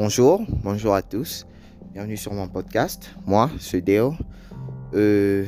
[0.00, 1.44] Bonjour, bonjour à tous.
[1.92, 3.10] Bienvenue sur mon podcast.
[3.26, 4.14] Moi, c'est Deo.
[4.94, 5.44] Euh,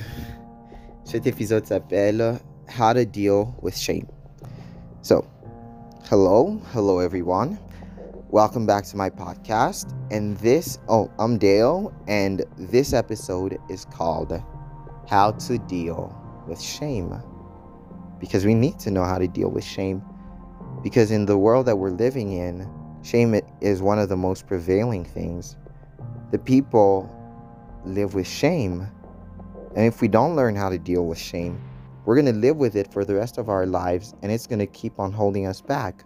[1.05, 2.37] cet épisode s'appelle
[2.77, 4.09] How to Deal with Shame.
[5.03, 5.25] So,
[6.11, 7.59] hello, hello everyone.
[8.33, 9.91] Welcome back to my podcast.
[10.11, 14.33] And this, oh, I'm Dale, and this episode is called
[15.09, 16.13] How to Deal
[16.49, 17.23] with Shame.
[18.19, 20.03] Because we need to know how to deal with shame.
[20.83, 22.69] Because in the world that we're living in,
[23.03, 25.57] shame is one of the most prevailing things.
[26.31, 27.15] The people
[27.85, 28.87] live with shame.
[29.77, 31.61] And if we don't learn how to deal with shame,
[32.05, 34.59] we're going to live with it for the rest of our lives and it's going
[34.59, 36.05] to keep on holding us back.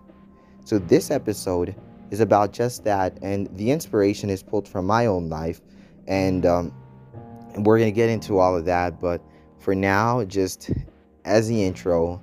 [0.64, 1.74] So, this episode
[2.10, 3.18] is about just that.
[3.22, 5.60] And the inspiration is pulled from my own life.
[6.06, 6.74] And um,
[7.56, 9.00] we're going to get into all of that.
[9.00, 9.22] But
[9.58, 10.70] for now, just
[11.24, 12.22] as the intro,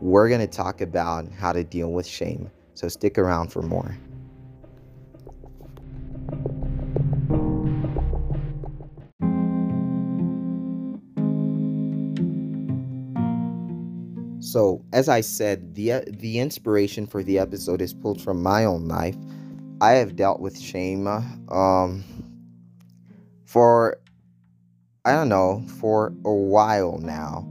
[0.00, 2.50] we're going to talk about how to deal with shame.
[2.74, 3.96] So stick around for more.
[14.40, 18.86] So, as I said, the the inspiration for the episode is pulled from my own
[18.86, 19.16] life.
[19.80, 22.04] I have dealt with shame um,
[23.46, 23.98] for
[25.04, 27.48] I don't know for a while now,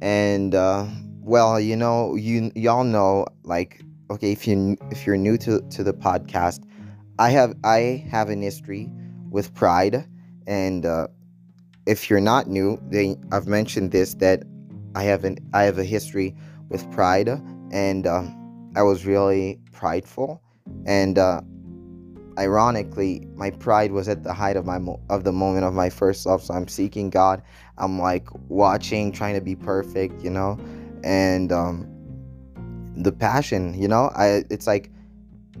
[0.00, 0.86] and uh,
[1.20, 3.82] well, you know, you y'all know, like,
[4.12, 6.64] okay, if you if you're new to to the podcast,
[7.18, 8.90] I have I have an history
[9.30, 10.06] with pride,
[10.46, 11.08] and uh,
[11.86, 14.44] if you're not new, they I've mentioned this that
[14.94, 16.34] I have an I have a history
[16.68, 17.28] with pride,
[17.72, 18.24] and uh,
[18.76, 20.42] I was really prideful,
[20.86, 21.40] and uh,
[22.38, 25.90] ironically, my pride was at the height of my mo- of the moment of my
[25.90, 26.42] first love.
[26.42, 27.42] So I'm seeking God.
[27.78, 30.58] I'm like watching, trying to be perfect, you know,
[31.02, 31.91] and um,
[32.96, 34.10] the passion, you know.
[34.14, 34.90] I it's like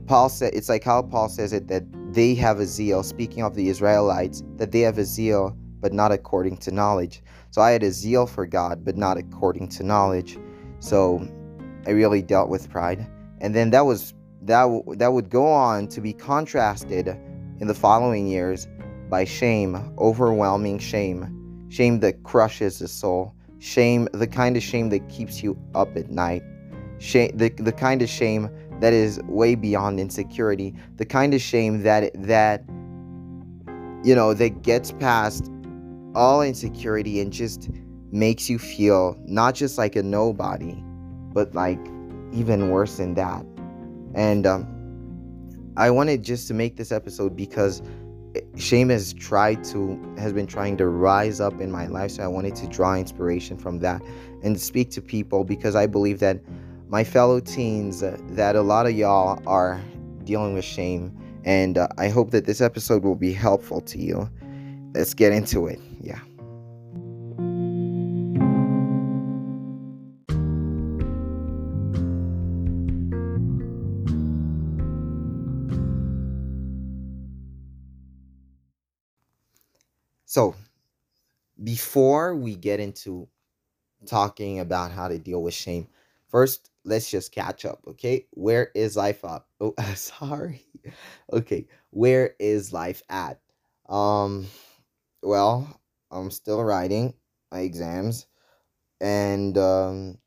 [0.06, 0.54] Paul said.
[0.54, 3.02] It's like how Paul says it that they have a zeal.
[3.02, 7.22] Speaking of the Israelites, that they have a zeal, but not according to knowledge.
[7.50, 10.38] So I had a zeal for God, but not according to knowledge.
[10.80, 11.26] So
[11.86, 13.06] I really dealt with pride,
[13.40, 17.08] and then that was that that would go on to be contrasted
[17.60, 18.66] in the following years
[19.08, 25.08] by shame, overwhelming shame, shame that crushes the soul, shame, the kind of shame that
[25.08, 26.42] keeps you up at night,
[27.02, 28.48] shame, the, the kind of shame
[28.80, 32.64] that is way beyond insecurity, the kind of shame that that
[34.04, 35.50] you know that gets past
[36.14, 37.70] all insecurity and just
[38.12, 40.76] makes you feel not just like a nobody,
[41.32, 41.80] but like
[42.32, 43.44] even worse than that.
[44.14, 47.82] And um, I wanted just to make this episode because
[48.56, 52.26] shame has tried to has been trying to rise up in my life so i
[52.26, 54.00] wanted to draw inspiration from that
[54.42, 56.40] and speak to people because i believe that
[56.92, 59.80] my fellow teens uh, that a lot of y'all are
[60.24, 61.10] dealing with shame
[61.42, 64.28] and uh, i hope that this episode will be helpful to you.
[64.94, 65.80] Let's get into it.
[66.02, 66.20] Yeah.
[80.26, 80.54] So,
[81.64, 83.28] before we get into
[84.04, 85.88] talking about how to deal with shame,
[86.28, 88.26] first let's just catch up, okay?
[88.32, 89.48] Where is life up?
[89.60, 90.66] Oh, sorry.
[91.32, 93.40] Okay, where is life at?
[93.88, 94.46] Um,
[95.22, 97.14] well, I'm still writing
[97.52, 98.26] my exams,
[99.00, 100.18] and um,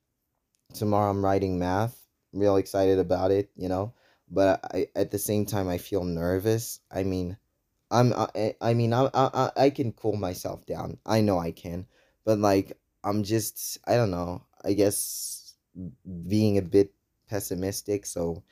[0.74, 2.08] tomorrow I'm writing math.
[2.34, 3.94] I'm real excited about it, you know.
[4.30, 6.80] But I, at the same time, I feel nervous.
[6.92, 7.38] I mean,
[7.92, 10.98] I'm I, I mean I, I I can cool myself down.
[11.06, 11.88] I know I can,
[12.26, 14.44] but like I'm just I don't know.
[14.64, 15.45] I guess
[16.28, 16.92] being a bit
[17.30, 18.06] pessimistic.
[18.06, 18.44] So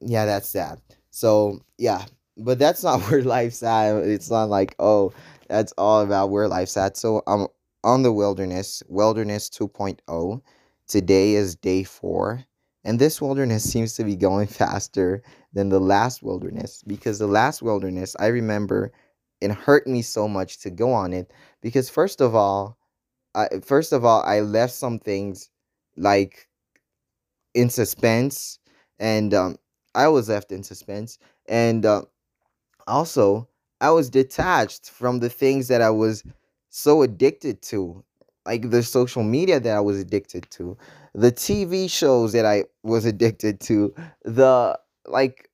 [0.00, 0.80] yeah, that's sad.
[1.10, 2.04] So yeah,
[2.36, 3.96] but that's not where life's at.
[4.04, 5.12] It's not like oh
[5.48, 6.96] that's all about where life's at.
[6.96, 7.48] So I'm
[7.84, 10.40] on the wilderness, wilderness 2.0.
[10.86, 12.44] Today is day four.
[12.84, 17.62] And this wilderness seems to be going faster than the last wilderness because the last
[17.62, 18.92] wilderness, I remember
[19.40, 21.30] it hurt me so much to go on it
[21.62, 22.76] because first of all,
[23.34, 25.50] I, first of all, I left some things
[25.96, 26.48] like
[27.54, 28.58] in suspense
[28.98, 29.56] and um,
[29.94, 32.02] I was left in suspense and uh,
[32.86, 33.48] also
[33.80, 36.22] I was detached from the things that I was
[36.70, 38.04] so addicted to
[38.46, 40.76] like the social media that I was addicted to,
[41.14, 43.94] the TV shows that I was addicted to,
[44.24, 45.50] the like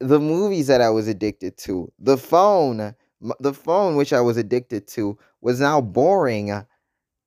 [0.00, 2.94] the movies that I was addicted to, the phone,
[3.40, 6.50] the phone which I was addicted to was now boring.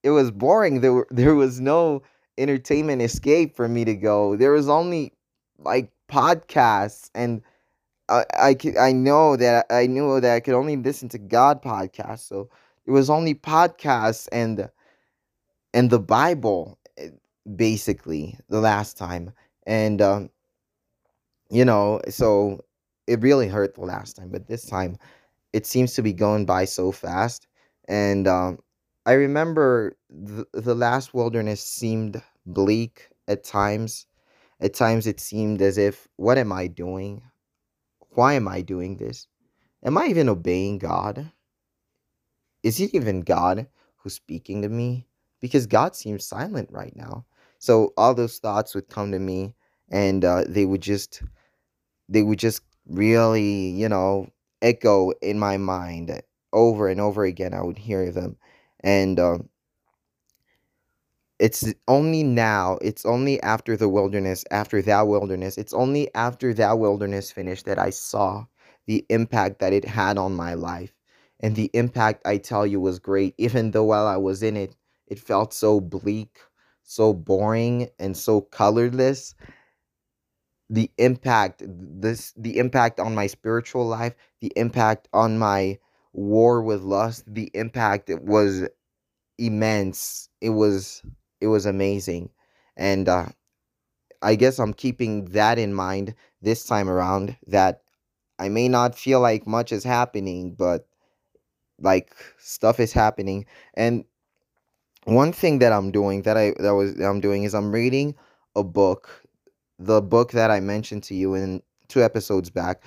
[0.02, 0.80] It was boring.
[0.80, 2.02] There there was no
[2.38, 4.36] entertainment escape for me to go.
[4.36, 5.12] There was only
[5.58, 7.42] like podcasts and
[8.08, 11.62] I I, could, I know that I knew that I could only listen to God
[11.62, 12.28] podcasts.
[12.28, 12.48] So
[12.86, 14.68] it was only podcasts and
[15.72, 17.10] and the Bible eh,
[17.56, 19.32] basically the last time.
[19.66, 20.30] And um,
[21.50, 22.64] you know, so
[23.06, 24.98] it really hurt the last time, but this time
[25.52, 27.46] it seems to be going by so fast.
[27.88, 28.58] And um,
[29.06, 34.06] I remember the, the last wilderness seemed bleak at times.
[34.60, 37.22] At times it seemed as if, what am I doing?
[38.10, 39.26] Why am I doing this?
[39.84, 41.30] Am I even obeying God?
[42.62, 43.66] Is it even God
[43.96, 45.06] who's speaking to me?
[45.40, 47.26] Because God seems silent right now.
[47.58, 49.54] So all those thoughts would come to me,
[49.90, 51.22] and uh, they would just,
[52.08, 54.28] they would just really, you know,
[54.62, 56.22] echo in my mind
[56.52, 57.52] over and over again.
[57.52, 58.36] I would hear them,
[58.84, 59.50] and um,
[61.38, 66.78] it's only now, it's only after the wilderness, after that wilderness, it's only after that
[66.78, 68.46] wilderness finished that I saw
[68.86, 70.94] the impact that it had on my life.
[71.40, 73.34] And the impact, I tell you, was great.
[73.38, 74.76] Even though while I was in it,
[75.08, 76.38] it felt so bleak,
[76.84, 79.34] so boring, and so colorless.
[80.70, 85.78] The impact, this, the impact on my spiritual life, the impact on my
[86.14, 88.68] war with lust, the impact it was
[89.38, 90.28] immense.
[90.40, 91.02] It was
[91.40, 92.30] it was amazing.
[92.76, 93.26] And uh,
[94.22, 97.82] I guess I'm keeping that in mind this time around that
[98.38, 100.86] I may not feel like much is happening, but
[101.80, 103.46] like stuff is happening.
[103.74, 104.04] And
[105.04, 108.14] one thing that I'm doing that I that was that I'm doing is I'm reading
[108.56, 109.08] a book,
[109.78, 112.82] the book that I mentioned to you in two episodes back,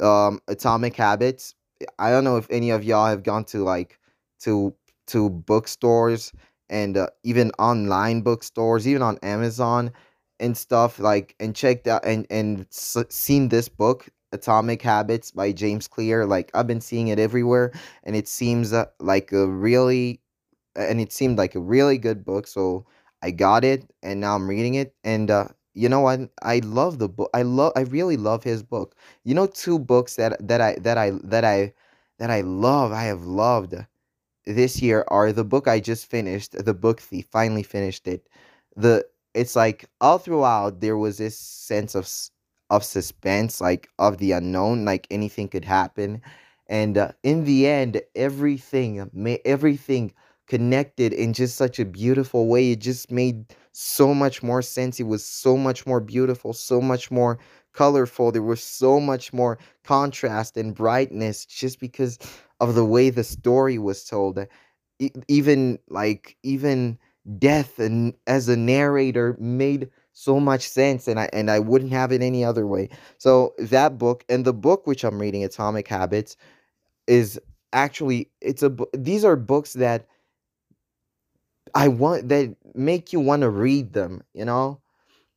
[0.00, 1.54] um, Atomic Habits.
[1.98, 3.98] I don't know if any of y'all have gone to like
[4.40, 4.74] to
[5.08, 6.32] to bookstores
[6.70, 9.92] and uh, even online bookstores, even on Amazon
[10.40, 15.88] and stuff like and checked out and and seen this book Atomic Habits by James
[15.88, 16.26] Clear.
[16.26, 17.72] Like I've been seeing it everywhere,
[18.04, 20.20] and it seems uh, like a really
[20.76, 22.46] and it seemed like a really good book.
[22.46, 22.86] So
[23.22, 26.20] I got it, and now I'm reading it, and uh, you know what?
[26.42, 27.30] I love the book.
[27.34, 27.72] I love.
[27.76, 28.94] I really love his book.
[29.24, 31.74] You know, two books that that I that I that I
[32.18, 32.92] that I love.
[32.92, 33.74] I have loved
[34.46, 37.26] this year are the book I just finished, The Book Thief.
[37.30, 38.28] Finally finished it.
[38.76, 42.08] The it's like all throughout there was this sense of
[42.70, 46.22] of suspense, like of the unknown, like anything could happen,
[46.68, 49.10] and uh, in the end, everything
[49.44, 50.12] everything
[50.46, 52.72] connected in just such a beautiful way.
[52.72, 55.00] It just made so much more sense.
[55.00, 57.38] It was so much more beautiful, so much more
[57.72, 58.30] colorful.
[58.32, 62.18] There was so much more contrast and brightness just because
[62.60, 64.38] of the way the story was told.
[65.28, 66.98] Even like even
[67.38, 72.12] death and as a narrator made so much sense and I and I wouldn't have
[72.12, 72.90] it any other way.
[73.18, 76.36] So that book and the book which I'm reading Atomic Habits
[77.06, 77.40] is
[77.72, 80.06] actually it's a these are books that
[81.74, 84.80] I want that make you want to read them, you know?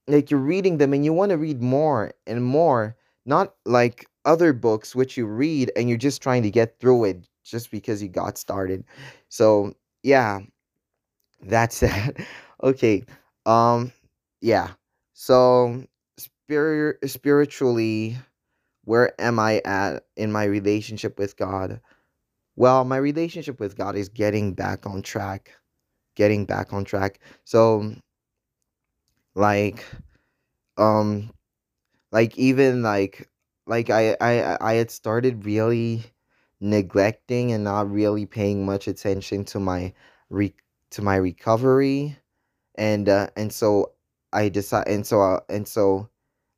[0.07, 2.95] like you're reading them and you want to read more and more
[3.25, 7.27] not like other books which you read and you're just trying to get through it
[7.44, 8.83] just because you got started.
[9.29, 10.39] So yeah
[11.41, 12.15] that's that
[12.63, 13.03] okay
[13.45, 13.91] um
[14.41, 14.71] yeah.
[15.13, 15.84] So
[16.17, 18.17] spirit spiritually
[18.86, 21.81] where am i at in my relationship with god?
[22.57, 25.53] Well my relationship with god is getting back on track
[26.17, 27.21] getting back on track.
[27.45, 27.95] So
[29.36, 29.86] like
[30.77, 31.31] um
[32.12, 33.29] like even like
[33.67, 36.03] like I I I had started really
[36.62, 39.93] neglecting and not really paying much attention to my
[40.29, 40.53] re
[40.91, 42.17] to my recovery.
[42.75, 43.93] And uh and so
[44.33, 46.09] I decided and so I, and so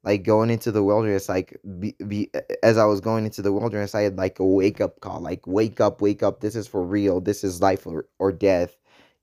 [0.03, 2.31] like going into the wilderness like be, be
[2.63, 5.47] as I was going into the wilderness I had like a wake up call like
[5.47, 8.77] wake up wake up this is for real this is life or, or death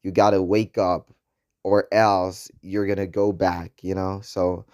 [0.06, 1.10] you got to wake up
[1.64, 4.64] or else you're going to go back you know so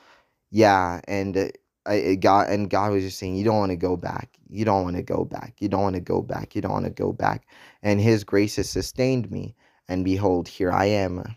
[0.52, 1.48] yeah, and uh,
[1.86, 4.38] I God and God was just saying, you don't want to go back.
[4.48, 5.54] You don't want to go back.
[5.60, 6.54] You don't want to go back.
[6.54, 7.46] You don't want to go back.
[7.82, 9.56] And His grace has sustained me,
[9.88, 11.36] and behold, here I am.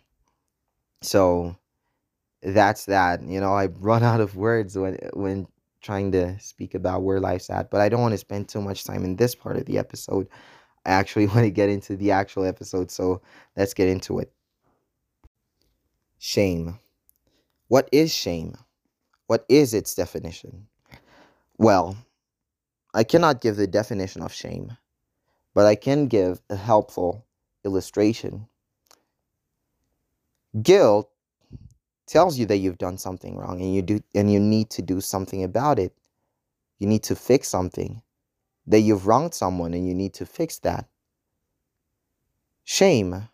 [1.01, 1.55] So
[2.43, 3.23] that's that.
[3.23, 5.47] You know, I run out of words when when
[5.81, 8.83] trying to speak about where life's at, but I don't want to spend too much
[8.83, 10.27] time in this part of the episode.
[10.85, 13.21] I actually want to get into the actual episode, so
[13.57, 14.31] let's get into it.
[16.19, 16.79] Shame.
[17.69, 18.55] What is shame?
[19.27, 20.67] What is its definition?
[21.57, 21.97] Well,
[22.93, 24.77] I cannot give the definition of shame,
[25.53, 27.25] but I can give a helpful
[27.65, 28.47] illustration.
[30.61, 31.09] Guilt
[32.07, 35.01] tells you that you've done something wrong and you do and you need to do
[35.01, 35.93] something about it.
[36.79, 38.01] you need to fix something,
[38.67, 40.87] that you've wronged someone and you need to fix that.
[42.63, 43.29] Shame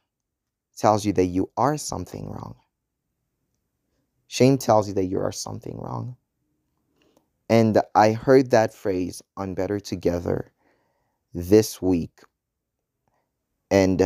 [0.76, 2.56] tells you that you are something wrong.
[4.28, 6.16] Shame tells you that you are something wrong.
[7.50, 10.52] And I heard that phrase on Better Together
[11.34, 12.22] this week.
[13.70, 14.02] And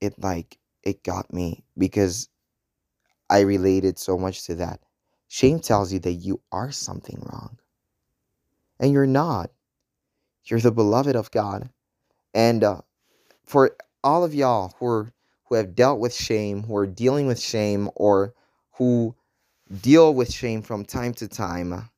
[0.00, 2.28] it like, it got me because
[3.30, 4.80] I related so much to that.
[5.28, 7.58] Shame tells you that you are something wrong.
[8.80, 9.50] And you're not.
[10.44, 11.70] You're the beloved of God.
[12.34, 12.80] And uh,
[13.44, 15.12] for all of y'all who are,
[15.44, 18.34] who have dealt with shame, who are dealing with shame, or
[18.72, 19.14] who
[19.80, 21.88] deal with shame from time to time,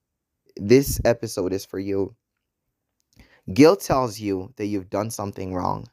[0.56, 2.14] this episode is for you.
[3.52, 5.88] Guilt tells you that you've done something wrong.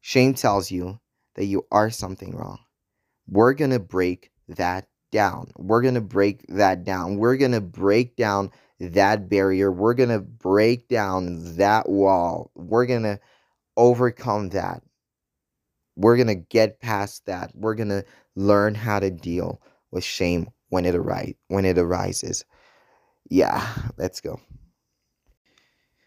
[0.00, 1.00] Shame tells you
[1.34, 2.58] that you are something wrong.
[3.26, 5.50] We're going to break that down.
[5.56, 7.16] We're going to break that down.
[7.16, 9.70] We're going to break down that barrier.
[9.70, 12.50] We're going to break down that wall.
[12.54, 13.20] We're going to
[13.76, 14.82] overcome that.
[15.96, 17.50] We're going to get past that.
[17.54, 18.04] We're going to
[18.36, 22.44] learn how to deal with shame when it arise when it arises.
[23.30, 23.66] Yeah,
[23.96, 24.40] let's go.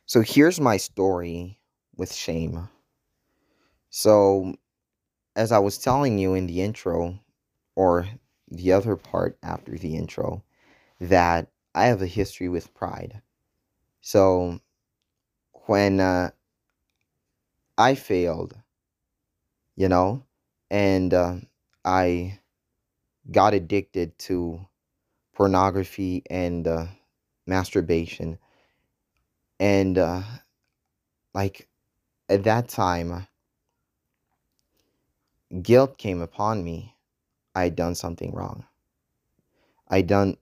[0.06, 1.60] So here's my story
[1.96, 2.70] with shame.
[3.90, 4.56] So
[5.36, 7.20] as I was telling you in the intro
[7.76, 8.08] or
[8.50, 10.44] the other part after the intro
[11.00, 13.22] that I have a history with pride.
[14.02, 14.60] So
[15.68, 16.32] when uh,
[17.78, 18.56] I failed,
[19.76, 20.24] you know,
[20.70, 21.36] and uh,
[21.84, 22.40] I
[23.32, 24.68] got addicted to
[25.34, 26.88] pornography and uh,
[27.48, 28.38] masturbation.
[29.60, 30.24] And uh,
[31.34, 31.68] like
[32.30, 33.28] at that time,
[35.64, 36.96] guilt came upon me.
[37.56, 38.66] I had done something wrong.
[39.88, 40.38] I done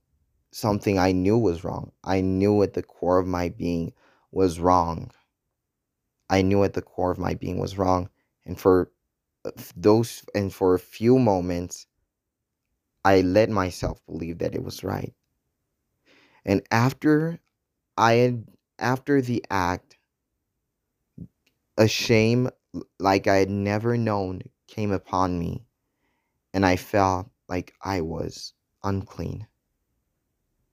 [0.52, 1.92] something I knew was wrong.
[2.04, 3.94] I knew at the core of my being
[4.32, 5.12] was wrong.
[6.30, 8.10] I knew at the core of my being was wrong.
[8.46, 8.92] And for
[9.46, 11.88] uh, those and for a few moments
[13.04, 15.14] I let myself believe that it was right.
[16.46, 17.40] And after
[17.98, 18.46] I had
[18.80, 19.98] after the act
[21.80, 22.50] a shame
[23.00, 25.66] like I had never known came upon me
[26.54, 28.54] and I felt like I was
[28.84, 29.49] unclean.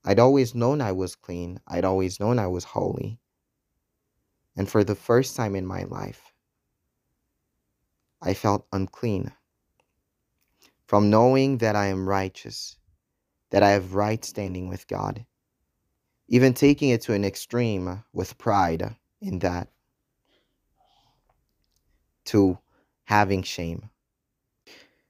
[0.07, 1.61] I'd always known I was clean.
[1.67, 3.19] I'd always known I was holy.
[4.57, 6.33] And for the first time in my life,
[8.23, 9.33] I felt unclean.
[10.87, 12.79] From knowing that I am righteous,
[13.51, 15.27] that I have right standing with God,
[16.29, 19.69] even taking it to an extreme with pride in that,
[22.27, 22.59] to
[23.05, 23.91] having shame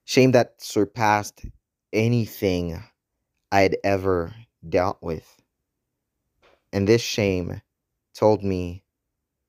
[0.07, 1.45] shame that surpassed
[1.93, 2.83] anything
[3.53, 4.33] I had ever
[4.68, 5.40] dealt with.
[6.73, 7.62] And this shame
[8.14, 8.85] told me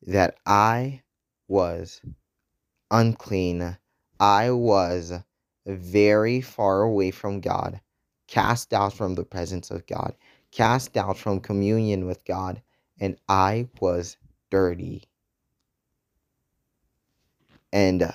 [0.04, 1.02] that I
[1.48, 2.02] was
[2.92, 3.78] unclean.
[4.20, 5.14] I was
[5.66, 7.82] very far away from God,
[8.28, 10.16] cast out from the presence of God,
[10.52, 12.62] cast out from communion with God,
[13.00, 14.18] and I was
[14.50, 15.04] dirty.
[17.74, 18.12] And uh,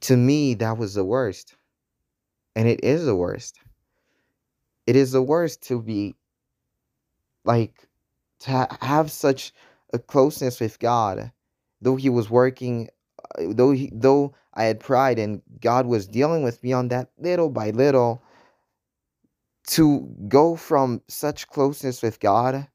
[0.00, 1.56] to me, that was the worst.
[2.54, 3.58] And it is the worst.
[4.88, 6.16] It is the worst to be
[7.44, 7.86] like
[8.40, 9.52] to ha- have such
[9.92, 11.30] a closeness with God,
[11.82, 12.88] though He was working,
[13.38, 17.10] uh, though he, though I had pride and God was dealing with me on that
[17.18, 18.22] little by little.
[19.76, 22.66] To go from such closeness with God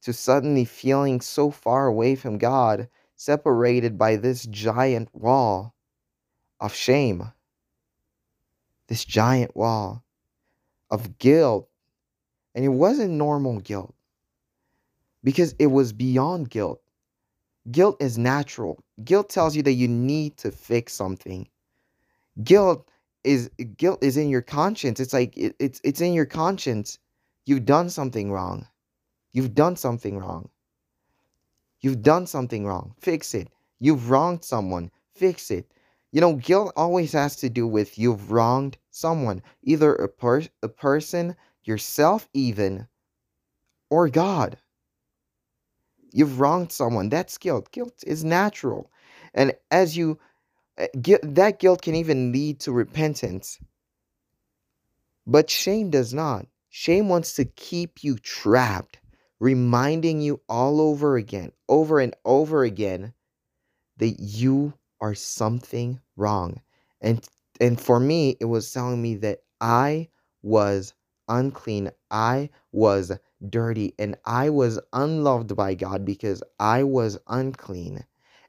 [0.00, 5.74] to suddenly feeling so far away from God, separated by this giant wall
[6.58, 7.32] of shame,
[8.88, 10.02] this giant wall
[10.90, 11.68] of guilt.
[12.54, 13.94] And it wasn't normal guilt
[15.22, 16.80] because it was beyond guilt.
[17.70, 18.82] Guilt is natural.
[19.04, 21.48] Guilt tells you that you need to fix something.
[22.42, 22.88] Guilt
[23.22, 24.98] is guilt is in your conscience.
[24.98, 26.98] It's like it, it's it's in your conscience.
[27.44, 28.66] You've done something wrong.
[29.32, 30.48] You've done something wrong.
[31.80, 32.94] You've done something wrong.
[33.00, 33.48] Fix it.
[33.78, 34.90] You've wronged someone.
[35.14, 35.70] Fix it.
[36.12, 40.68] You know, guilt always has to do with you've wronged someone, either a, per- a
[40.68, 42.88] person, yourself, even,
[43.90, 44.58] or God.
[46.12, 47.08] You've wronged someone.
[47.08, 47.70] That's guilt.
[47.70, 48.90] Guilt is natural.
[49.34, 50.18] And as you,
[50.78, 50.86] uh,
[51.22, 53.60] that guilt can even lead to repentance.
[55.26, 56.46] But shame does not.
[56.70, 59.00] Shame wants to keep you trapped,
[59.38, 63.12] reminding you all over again, over and over again,
[63.98, 66.60] that you are something wrong.
[67.00, 67.26] And
[67.60, 70.08] and for me, it was telling me that I
[70.42, 70.94] was
[71.28, 71.90] unclean.
[72.10, 73.12] I was
[73.48, 78.04] dirty and I was unloved by God because I was unclean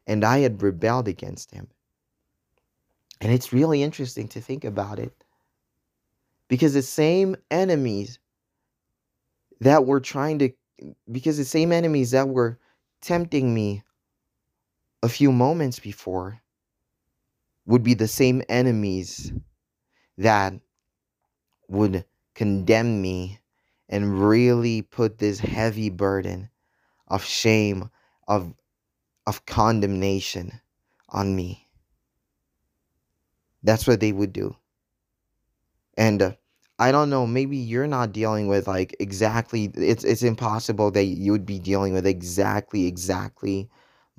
[0.08, 1.68] and I had rebelled against Him.
[3.22, 5.24] And it's really interesting to think about it
[6.48, 8.20] because the same enemies
[9.60, 10.50] that were trying to,
[11.12, 12.60] because the same enemies that were
[13.02, 13.84] tempting me
[15.04, 16.42] a few moments before
[17.66, 19.34] would be the same enemies
[20.18, 20.54] that
[21.68, 22.06] would
[22.36, 23.40] condemn me
[23.90, 26.50] and really put this heavy burden
[27.08, 27.90] of shame
[28.28, 28.54] of
[29.28, 30.62] of condemnation
[31.10, 31.70] on me.
[33.64, 34.56] That's what they would do.
[35.98, 36.32] And uh,
[36.80, 41.32] i don't know maybe you're not dealing with like exactly it's it's impossible that you
[41.32, 43.70] would be dealing with exactly exactly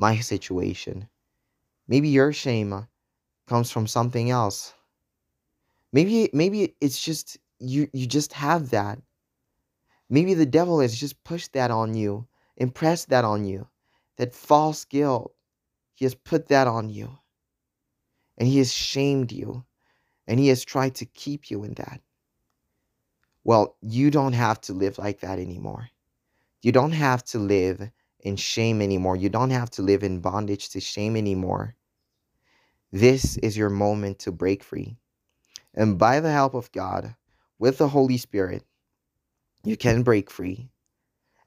[0.03, 1.09] my situation.
[1.87, 2.83] Maybe your shame uh,
[3.47, 4.75] comes from something else.
[5.93, 8.99] Maybe maybe it's just you you just have that.
[10.11, 13.69] Maybe the devil has just pushed that on you impressed that on you
[14.17, 15.33] that false guilt.
[15.95, 17.09] He has put that on you.
[18.39, 19.65] And he has shamed you.
[20.27, 22.01] And he has tried to keep you in that.
[23.45, 25.91] Well you don't have to live like that anymore.
[26.63, 27.91] You don't have to live
[28.23, 31.75] in shame anymore you don't have to live in bondage to shame anymore
[32.93, 34.97] this is your moment to break free
[35.75, 37.15] and by the help of God
[37.59, 38.65] with the Holy Spirit,
[39.65, 40.71] you can break free.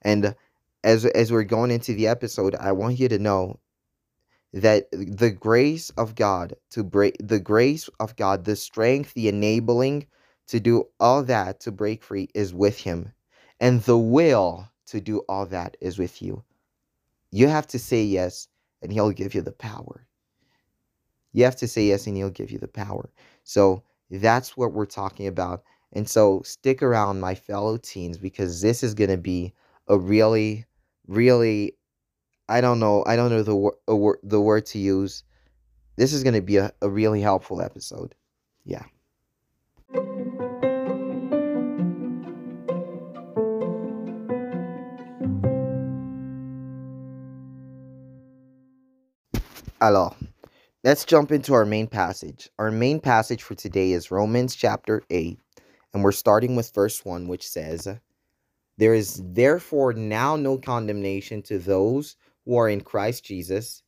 [0.02, 0.34] And
[0.82, 3.60] as as we're going into the episode, I want you to know
[4.52, 10.06] that the grace of God to break the grace of God, the strength, the enabling
[10.48, 13.12] to do all that to break free is with him.
[13.60, 16.44] And the will to do all that is with you.
[17.36, 18.48] You have to say yes,
[18.80, 20.06] and he'll give you the power.
[21.34, 23.10] You have to say yes, and he'll give you the power.
[23.44, 25.62] So that's what we're talking about.
[25.92, 29.52] And so stick around, my fellow teens, because this is going to be
[29.86, 30.64] a really,
[31.08, 31.76] really,
[32.48, 35.22] I don't know, I don't know the, wor- the word to use.
[35.96, 38.14] This is going to be a, a really helpful episode.
[38.64, 38.84] Yeah.
[49.80, 50.16] Alors,
[50.82, 52.48] Let's jump into our main passage.
[52.58, 55.38] Our main passage for today is Romans chapter 8,
[55.92, 57.88] and we're starting with verse 1, which says,
[58.78, 63.82] There is therefore now no condemnation to those who are in Christ Jesus.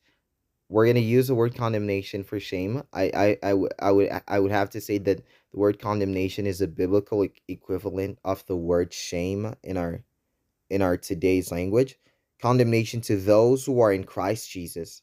[0.68, 2.82] We're going to use the word condemnation for shame.
[2.92, 6.46] I, I, I, w- I, would, I would have to say that the word condemnation
[6.46, 10.02] is a biblical equivalent of the word shame in our
[10.68, 11.98] in our today's language.
[12.42, 15.02] Condemnation to those who are in Christ Jesus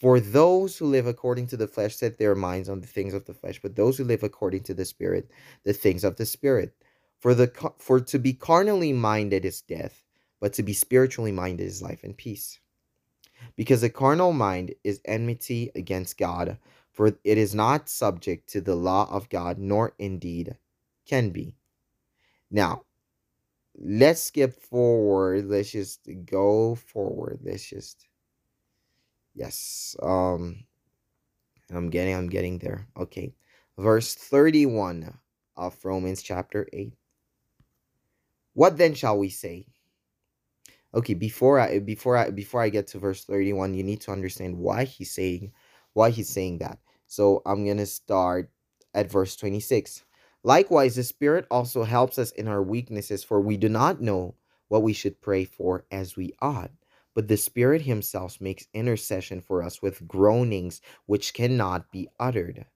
[0.00, 3.24] For those who live according to the flesh set their minds on the things of
[3.24, 5.30] the flesh, but those who live according to the Spirit,
[5.64, 6.72] the things of the Spirit.
[7.18, 10.04] For the for to be carnally minded is death,
[10.38, 12.60] but to be spiritually minded is life and peace.
[13.56, 16.58] Because the carnal mind is enmity against God,
[16.92, 20.56] for it is not subject to the law of God, nor indeed
[21.06, 21.54] can be.
[22.52, 22.82] Now,
[23.76, 25.46] let's skip forward.
[25.46, 27.40] Let's just go forward.
[27.42, 28.06] Let's just
[29.38, 29.94] Yes.
[30.02, 30.64] Um
[31.70, 32.88] I'm getting I'm getting there.
[32.96, 33.34] Okay.
[33.78, 35.16] Verse 31
[35.56, 36.94] of Romans chapter 8.
[38.54, 39.66] What then shall we say?
[40.92, 44.58] Okay, before I before I before I get to verse 31, you need to understand
[44.58, 45.52] why he's saying
[45.92, 46.78] why he's saying that.
[47.06, 48.50] So I'm going to start
[48.94, 50.02] at verse 26.
[50.42, 54.34] Likewise, the Spirit also helps us in our weaknesses, for we do not know
[54.66, 56.72] what we should pray for as we ought
[57.14, 62.66] but the Spirit Himself makes intercession for us with groanings which cannot be uttered.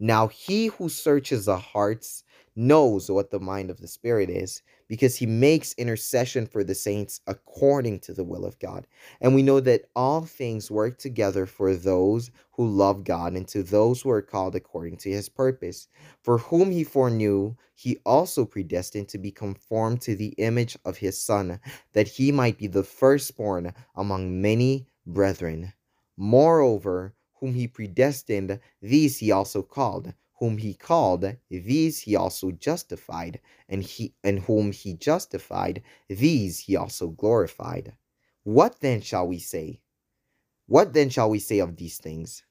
[0.00, 2.24] Now, He who searches the hearts
[2.58, 7.20] knows what the mind of the Spirit is, because he makes intercession for the saints
[7.28, 8.86] according to the will of God.
[9.20, 13.62] And we know that all things work together for those who love God and to
[13.62, 15.86] those who are called according to his purpose.
[16.22, 21.16] For whom he foreknew, he also predestined to be conformed to the image of his
[21.16, 21.60] Son,
[21.92, 25.72] that he might be the firstborn among many brethren.
[26.16, 33.40] Moreover, whom he predestined, these he also called whom he called, these he also justified,
[33.68, 37.96] and he and whom he justified, these he also glorified.
[38.44, 39.80] What then shall we say?
[40.66, 42.44] What then shall we say of these things?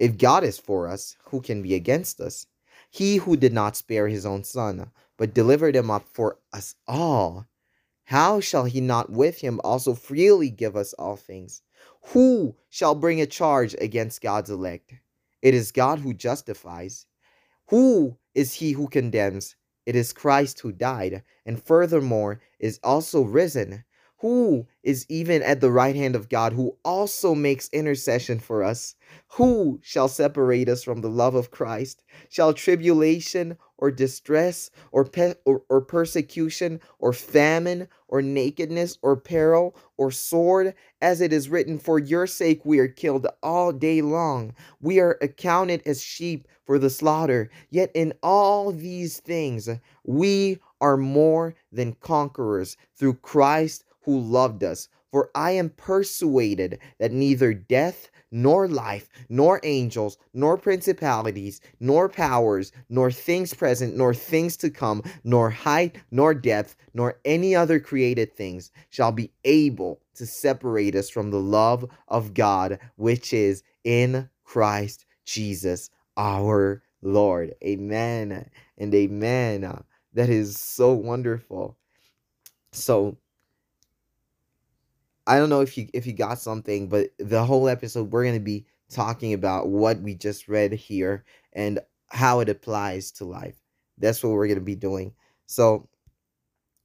[0.00, 2.46] If God is for us, who can be against us?
[2.90, 7.46] He who did not spare his own son, but delivered him up for us all,
[8.04, 11.62] how shall he not with him also freely give us all things?
[12.08, 14.94] Who shall bring a charge against God's elect?
[15.42, 17.06] It is God who justifies.
[17.68, 19.56] Who is he who condemns?
[19.86, 23.84] It is Christ who died, and furthermore is also risen,
[24.20, 28.96] who is even at the right hand of God, who also makes intercession for us.
[29.32, 32.02] Who shall separate us from the love of Christ?
[32.28, 39.76] Shall tribulation or distress or, pe- or, or persecution or famine or nakedness or peril
[39.96, 40.74] or sword?
[41.00, 44.52] As it is written, For your sake we are killed all day long.
[44.80, 47.50] We are accounted as sheep for the slaughter.
[47.70, 49.68] Yet in all these things
[50.04, 54.88] we are more than conquerors through Christ who loved us.
[55.10, 62.72] For I am persuaded that neither death, nor life, nor angels, nor principalities, nor powers,
[62.90, 68.36] nor things present, nor things to come, nor height, nor depth, nor any other created
[68.36, 74.28] things shall be able to separate us from the love of God, which is in
[74.44, 77.54] Christ Jesus our Lord.
[77.64, 79.84] Amen and amen.
[80.14, 81.78] That is so wonderful.
[82.72, 83.16] So,
[85.28, 88.40] I don't know if you if you got something, but the whole episode we're gonna
[88.40, 93.62] be talking about what we just read here and how it applies to life.
[93.98, 95.12] That's what we're gonna be doing.
[95.44, 95.86] So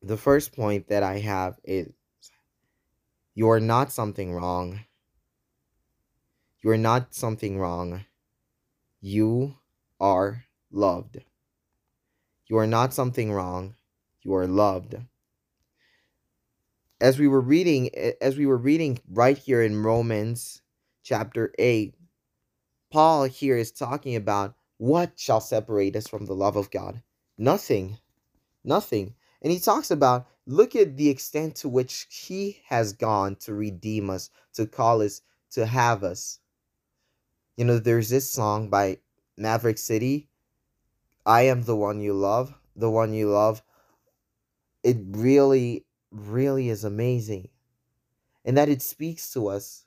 [0.02, 1.94] the first point that I have is
[3.34, 4.82] you are not something wrong.
[6.62, 8.04] You are not something wrong.
[9.00, 9.56] You
[10.02, 11.22] are loved.
[12.48, 13.76] You are not something wrong.
[14.22, 14.96] You are loved
[17.04, 20.62] as we were reading eh, as we were reading right here in Romans
[21.04, 21.94] chapter 8
[22.92, 27.02] Paul here is talking about what shall separate us from the love of God?
[27.38, 27.98] Nothing.
[28.64, 29.16] Nothing.
[29.42, 34.10] And he talks about look at the extent to which he has gone to redeem
[34.10, 36.40] us to call us to have us.
[37.58, 39.00] You know there's this song by
[39.38, 40.30] Maverick City
[41.26, 42.54] I am the one you love.
[42.78, 43.62] The one you love
[44.84, 47.50] it really really is amazing.
[48.46, 49.86] And that it speaks to us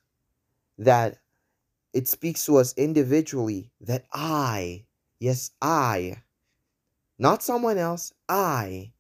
[0.79, 1.19] that
[1.93, 4.85] it speaks to us individually that I,
[5.19, 6.23] yes, I,
[7.19, 8.93] not someone else, I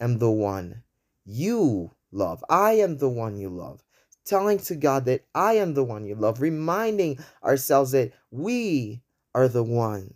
[0.00, 0.84] am the one
[1.24, 2.44] you love.
[2.48, 3.82] I am the one you love.
[4.24, 9.02] Telling to God that I am the one you love, reminding ourselves that we
[9.34, 10.12] are the ones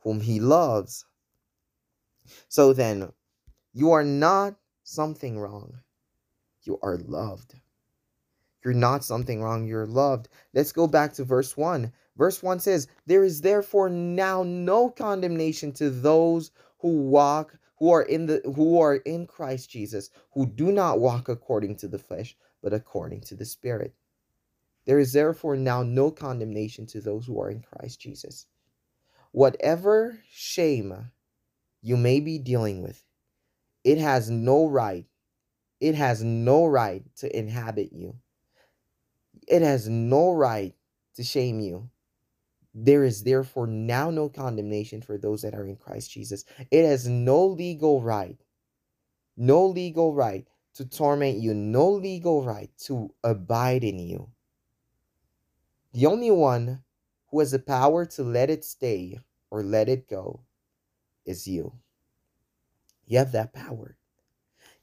[0.00, 1.04] whom He loves.
[2.48, 3.12] So then,
[3.74, 5.80] you are not something wrong.
[6.62, 7.54] You are loved.
[8.64, 9.66] You're not something wrong.
[9.66, 10.28] You're loved.
[10.54, 11.92] Let's go back to verse 1.
[12.16, 18.02] Verse 1 says, There is therefore now no condemnation to those who walk, who are
[18.02, 22.36] in the who are in Christ Jesus, who do not walk according to the flesh,
[22.62, 23.94] but according to the Spirit.
[24.84, 28.46] There is therefore now no condemnation to those who are in Christ Jesus.
[29.32, 31.10] Whatever shame
[31.80, 33.02] you may be dealing with,
[33.84, 35.06] it has no right.
[35.80, 38.16] It has no right to inhabit you.
[39.48, 40.74] It has no right
[41.16, 41.90] to shame you.
[42.74, 46.44] There is therefore now no condemnation for those that are in Christ Jesus.
[46.70, 48.38] It has no legal right,
[49.36, 54.30] no legal right to torment you, no legal right to abide in you.
[55.92, 56.82] The only one
[57.30, 59.18] who has the power to let it stay
[59.50, 60.40] or let it go
[61.26, 61.74] is you.
[63.06, 63.96] You have that power.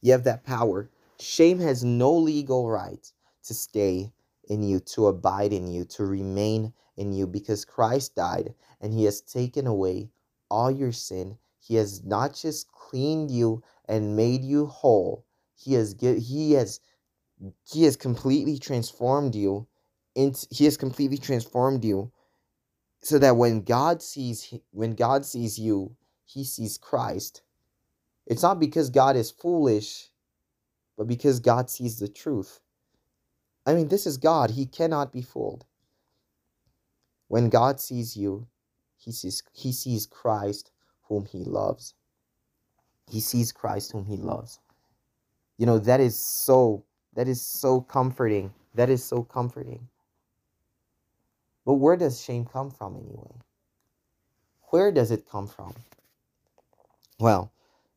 [0.01, 0.89] You have that power.
[1.19, 3.11] Shame has no legal right
[3.43, 4.11] to stay
[4.47, 9.05] in you, to abide in you, to remain in you, because Christ died and He
[9.05, 10.09] has taken away
[10.49, 11.37] all your sin.
[11.59, 15.25] He has not just cleaned you and made you whole.
[15.55, 16.79] He has He has
[17.65, 19.67] He has completely transformed you.
[20.15, 22.11] Into, he has completely transformed you
[23.01, 27.43] so that when God sees when God sees you, He sees Christ
[28.29, 30.09] it's not because God is foolish,
[30.97, 32.61] but because God sees the truth.
[33.65, 34.51] I mean, this is God.
[34.51, 35.65] He cannot be fooled.
[37.27, 38.47] When God sees you,
[38.97, 40.71] he sees, he sees Christ
[41.03, 41.95] whom he loves.
[43.09, 44.59] He sees Christ whom he loves.
[45.57, 48.53] You know, that is so, that is so comforting.
[48.75, 49.89] That is so comforting.
[51.65, 53.33] But where does shame come from anyway?
[54.71, 55.73] where does it come from?
[57.19, 57.51] Well,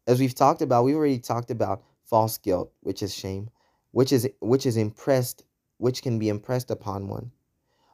[0.07, 3.51] as we've talked about, we've already talked about false guilt, which is shame,
[3.93, 5.45] which is which is impressed,
[5.79, 7.31] which can be impressed upon one.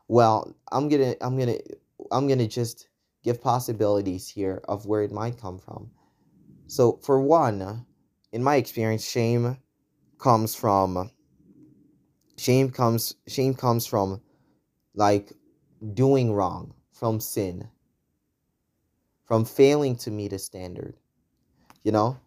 [0.09, 1.59] Well, I'm gonna I'm gonna
[2.11, 2.89] I'm gonna just
[3.23, 5.91] give possibilities here of where it might come from.
[6.67, 7.85] So, for one,
[8.33, 9.59] in my experience, shame
[10.19, 11.11] comes from
[12.39, 14.21] shame comes shame comes from
[14.95, 15.33] like
[15.95, 17.69] doing wrong, from sin,
[19.27, 20.97] from failing to meet a standard.
[21.83, 22.19] You know,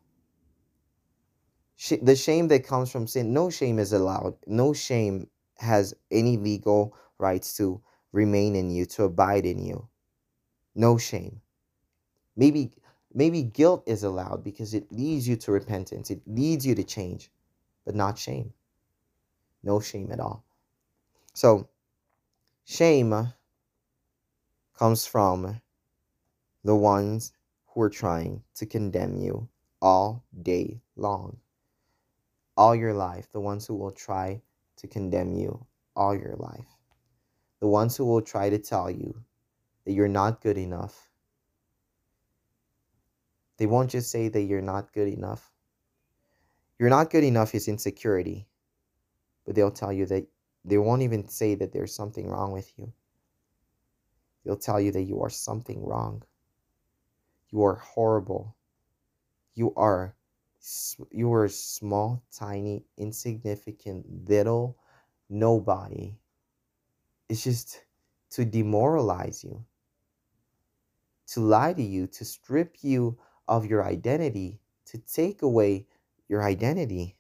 [1.82, 4.36] Sh- the shame that comes from sin, no shame is allowed.
[4.46, 9.88] No shame has any legal rights to remain in you, to abide in you.
[10.76, 11.42] No shame.
[12.36, 12.72] Maybe
[13.14, 16.12] maybe guilt is allowed because it leads you to repentance.
[16.12, 17.32] It leads you to change,
[17.84, 18.54] but not shame.
[19.64, 20.46] No shame at all.
[21.34, 21.68] So,
[22.66, 23.34] shame
[24.76, 25.62] comes from
[26.64, 27.34] the ones
[27.73, 29.47] who are trying to condemn you
[29.81, 31.38] all day long.
[32.57, 34.41] All your life, the ones who will try
[34.77, 36.67] to condemn you all your life.
[37.60, 39.15] The ones who will try to tell you
[39.86, 41.10] that you're not good enough.
[43.57, 45.51] They won't just say that you're not good enough.
[46.79, 48.47] You're not good enough is insecurity,
[49.45, 50.25] but they'll tell you that
[50.65, 52.91] they won't even say that there's something wrong with you.
[54.43, 56.23] They'll tell you that you are something wrong.
[57.52, 58.56] You are horrible.
[59.54, 60.16] You are
[61.12, 64.78] you are small, tiny, insignificant, little
[65.28, 66.16] nobody.
[67.28, 67.84] It's just
[68.32, 69.66] to demoralize you,
[71.28, 75.88] to lie to you, to strip you of your identity, to take away
[76.30, 77.18] your identity.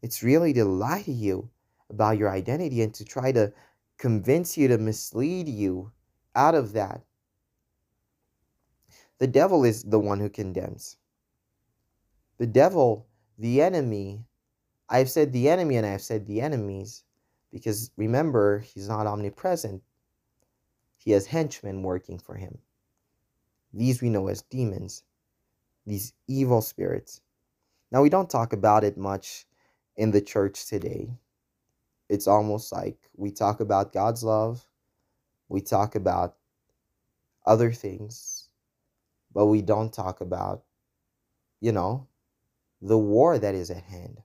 [0.00, 1.50] It's really to lie to you
[1.90, 3.52] about your identity and to try to
[3.98, 5.92] convince you to mislead you
[6.36, 7.02] out of that.
[9.18, 10.96] The devil is the one who condemns.
[12.38, 13.06] The devil,
[13.38, 14.24] the enemy,
[14.88, 17.04] I've said the enemy and I've said the enemies
[17.52, 19.82] because remember, he's not omnipresent.
[20.96, 22.58] He has henchmen working for him.
[23.72, 25.02] These we know as demons,
[25.86, 27.20] these evil spirits.
[27.92, 29.46] Now, we don't talk about it much
[29.96, 31.10] in the church today.
[32.08, 34.66] It's almost like we talk about God's love,
[35.48, 36.36] we talk about
[37.46, 38.43] other things,
[39.34, 40.62] but we don't talk about,
[41.60, 42.06] you know,
[42.80, 44.22] the war that is at hand.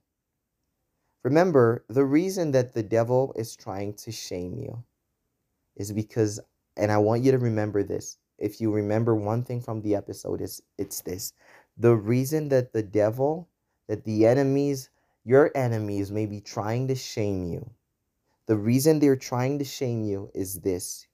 [1.24, 4.84] Remember, the reason that the devil is trying to shame you
[5.76, 6.40] is because,
[6.78, 8.18] and I want you to remember this.
[8.38, 11.34] If you remember one thing from the episode, is it's this.
[11.78, 13.50] The reason that the devil,
[13.88, 14.90] that the enemies,
[15.26, 17.70] your enemies may be trying to shame you.
[18.46, 21.08] The reason they're trying to shame you is this.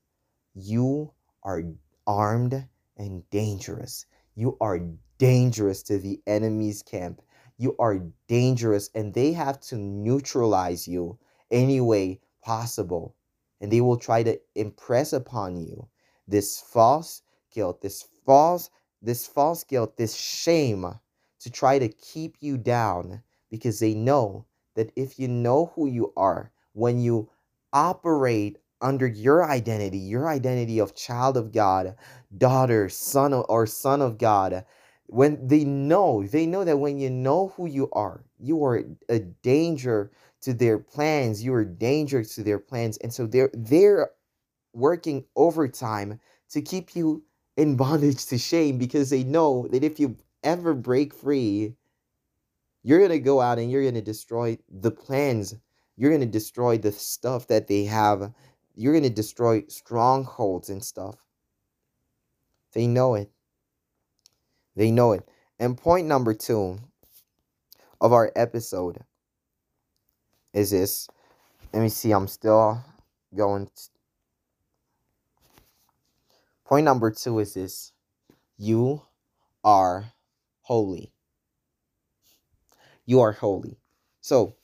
[0.54, 1.12] You
[1.44, 1.64] are
[2.06, 4.06] armed and dangerous.
[4.36, 4.80] You are
[5.18, 7.22] dangerous to the enemy's camp
[7.58, 11.18] you are dangerous and they have to neutralize you
[11.52, 13.16] any way possible.
[13.62, 15.88] And they will try to impress upon you
[16.28, 17.22] this false
[17.54, 18.70] guilt, this false,
[19.02, 20.86] this false guilt, this shame
[21.40, 26.12] to try to keep you down because they know that if you know who you
[26.18, 27.30] are, when you
[27.72, 31.96] operate under your identity, your identity of child of God,
[32.38, 34.66] daughter, son, or son of God,
[35.08, 39.20] when they know they know that when you know who you are you are a
[39.20, 44.12] danger to their plans you are danger to their plans and so they're they're
[44.74, 46.20] working overtime
[46.50, 47.24] to keep you
[47.58, 51.76] in bondage to shame because they know that if you ever break free
[52.84, 55.56] you're going to go out and you're going to destroy the plans.
[55.98, 58.32] You're going to destroy the stuff that they have
[58.76, 61.16] you're going to destroy strongholds and stuff
[62.74, 63.32] they know it
[64.76, 65.28] they know it.
[65.60, 66.78] And point number two
[68.02, 69.00] of our episode
[70.54, 71.08] is this.
[71.74, 72.84] Let me see, I'm still
[73.34, 73.70] going.
[76.66, 77.94] Point number two is this
[78.58, 79.02] you
[79.64, 80.06] are
[80.62, 81.12] holy.
[83.06, 83.78] You are holy.
[84.22, 84.56] So,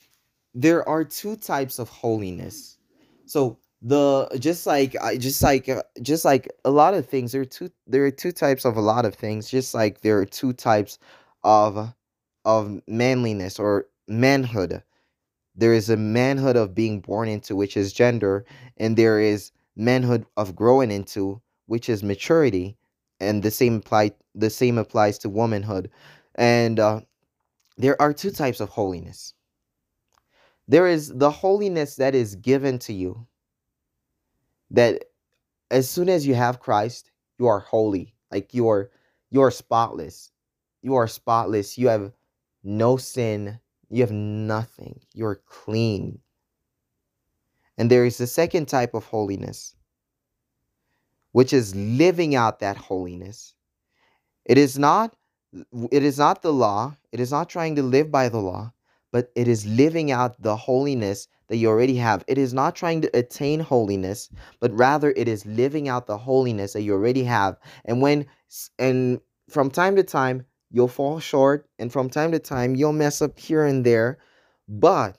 [0.53, 2.77] there are two types of holiness.
[3.25, 7.41] So, the just like I just like uh, just like a lot of things there
[7.41, 10.25] are two there are two types of a lot of things just like there are
[10.25, 10.99] two types
[11.43, 11.93] of
[12.45, 14.83] of manliness or manhood.
[15.55, 18.45] There is a manhood of being born into which is gender
[18.77, 22.77] and there is manhood of growing into which is maturity
[23.19, 25.89] and the same apply the same applies to womanhood.
[26.35, 27.01] And uh,
[27.77, 29.33] there are two types of holiness.
[30.67, 33.27] There is the holiness that is given to you
[34.71, 35.05] that
[35.69, 38.13] as soon as you have Christ, you are holy.
[38.31, 38.89] Like you are
[39.29, 40.31] you are spotless.
[40.81, 41.77] You are spotless.
[41.77, 42.11] You have
[42.63, 43.59] no sin.
[43.89, 44.99] You have nothing.
[45.13, 46.19] You are clean.
[47.77, 49.75] And there is a second type of holiness,
[51.31, 53.55] which is living out that holiness.
[54.45, 55.15] It is not
[55.91, 56.95] it is not the law.
[57.11, 58.71] It is not trying to live by the law,
[59.11, 62.23] but it is living out the holiness that you already have.
[62.27, 66.73] It is not trying to attain holiness, but rather it is living out the holiness
[66.73, 67.57] that you already have.
[67.85, 68.25] And when
[68.79, 69.19] and
[69.49, 73.37] from time to time you'll fall short and from time to time you'll mess up
[73.37, 74.17] here and there,
[74.67, 75.17] but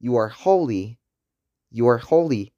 [0.00, 0.98] you are holy.
[1.70, 2.52] You are holy.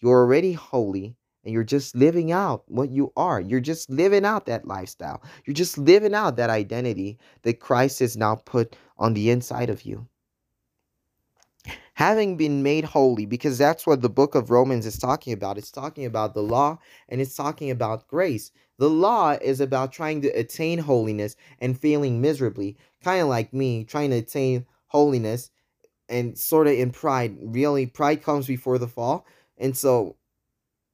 [0.00, 1.17] You're already holy
[1.48, 3.40] and you're just living out what you are.
[3.40, 5.22] You're just living out that lifestyle.
[5.46, 9.82] You're just living out that identity that Christ has now put on the inside of
[9.82, 10.06] you
[11.94, 15.58] having been made holy, because that's what the book of Romans is talking about.
[15.58, 18.52] It's talking about the law and it's talking about grace.
[18.78, 23.84] The law is about trying to attain holiness and failing miserably, kind of like me
[23.84, 25.50] trying to attain holiness
[26.08, 27.36] and sort of in pride.
[27.42, 29.26] Really, pride comes before the fall.
[29.56, 30.17] And so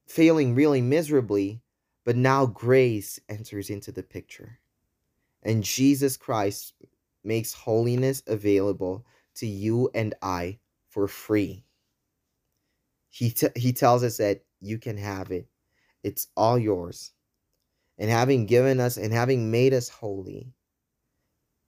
[0.07, 1.63] failing really miserably,
[2.05, 4.59] but now grace enters into the picture.
[5.43, 6.75] And Jesus Christ
[7.23, 11.65] makes holiness available to you and I for free.
[13.09, 15.47] He, t- he tells us that you can have it,
[16.03, 17.13] it's all yours.
[17.99, 20.53] And having given us and having made us holy,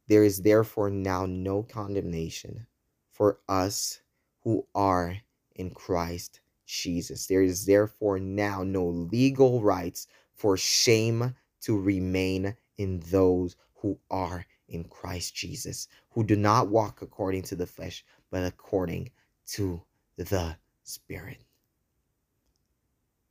[0.08, 2.66] there is therefore now no condemnation
[3.12, 4.00] for us
[4.42, 5.16] who are
[5.54, 7.26] in Christ Jesus.
[7.26, 14.44] There is therefore now no legal rights for shame to remain in those who are
[14.68, 19.10] in Christ Jesus, who do not walk according to the flesh, but according
[19.46, 19.80] to
[20.16, 21.38] the Spirit.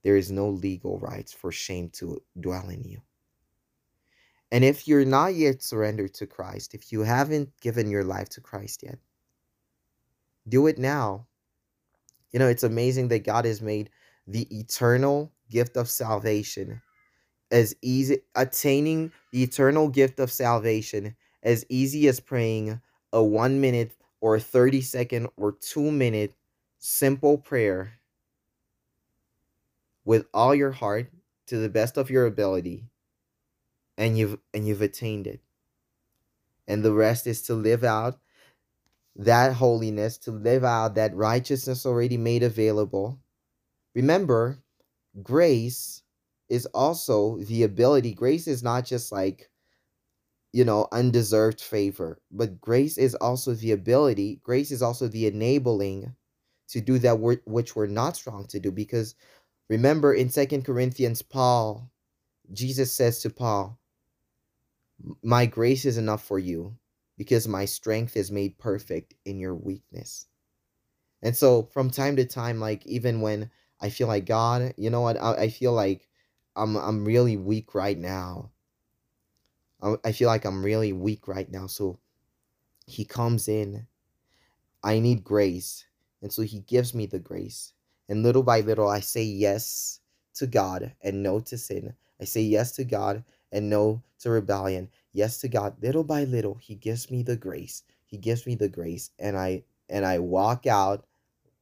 [0.04, 3.02] There is no legal rights for shame to dwell in you.
[4.52, 8.42] And if you're not yet surrendered to Christ, if you haven't given your life to
[8.42, 9.00] Christ yet,
[10.48, 11.28] do it now.
[12.36, 13.90] You know, it's amazing that God has made
[14.28, 16.82] the eternal gift of salvation
[17.50, 22.82] as easy, attaining the eternal gift of salvation as easy as praying
[23.14, 26.34] a one minute or a 30 second or two minute
[26.78, 27.94] simple prayer
[30.04, 31.10] with all your heart
[31.48, 32.84] to the best of your ability
[33.98, 35.40] and you've and you've attained it.
[36.68, 38.20] And the rest is to live out
[39.16, 43.20] that holiness to live out that righteousness already made available
[43.96, 44.60] remember
[45.24, 46.04] grace
[46.50, 49.50] is also the ability grace is not just like
[50.56, 52.18] you know, undeserved favor.
[52.32, 56.16] But grace is also the ability, grace is also the enabling
[56.70, 58.72] to do that which we're not strong to do.
[58.72, 59.16] Because
[59.70, 61.92] remember in Second Corinthians, Paul,
[62.54, 63.78] Jesus says to Paul,
[65.22, 66.78] My grace is enough for you
[67.18, 70.28] because my strength is made perfect in your weakness.
[71.22, 73.50] And so from time to time, like even when
[73.82, 76.08] I feel like God, you know what, I, I feel like
[76.56, 78.52] I'm I'm really weak right now.
[80.04, 81.68] I feel like I'm really weak right now.
[81.68, 82.00] So
[82.88, 83.88] he comes in.
[84.84, 85.86] I need grace.
[86.22, 87.74] And so he gives me the grace.
[88.10, 90.00] And little by little, I say yes
[90.36, 91.94] to God and no to sin.
[92.20, 94.90] I say yes to God and no to rebellion.
[95.16, 95.82] Yes to God.
[95.82, 97.84] Little by little, he gives me the grace.
[98.06, 99.12] He gives me the grace.
[99.18, 101.06] And I and I walk out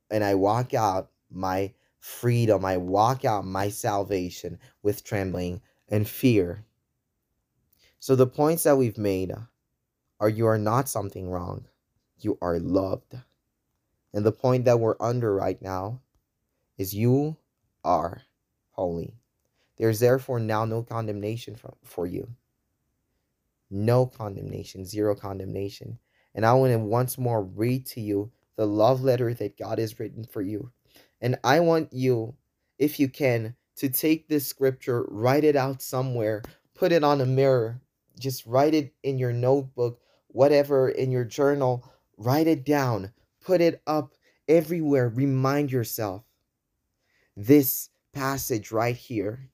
[0.09, 2.65] and I walk out my freedom.
[2.65, 6.65] I walk out my salvation with trembling and fear.
[7.99, 9.31] So the points that we've made
[10.19, 11.67] are you are not something wrong.
[12.17, 13.13] You are loved.
[14.15, 16.01] And the point that we're under right now
[16.79, 17.37] is you
[17.83, 18.23] are
[18.71, 19.13] holy.
[19.77, 22.33] There's therefore now no condemnation for, for you.
[23.73, 25.97] No condemnation, zero condemnation.
[26.35, 29.99] And I want to once more read to you the love letter that God has
[29.99, 30.71] written for you.
[31.21, 32.35] And I want you,
[32.77, 36.43] if you can, to take this scripture, write it out somewhere,
[36.75, 37.81] put it on a mirror,
[38.19, 41.83] just write it in your notebook, whatever, in your journal.
[42.17, 43.11] Write it down.
[43.41, 44.13] Put it up
[44.47, 45.09] everywhere.
[45.09, 46.23] Remind yourself.
[47.35, 49.49] This passage right here,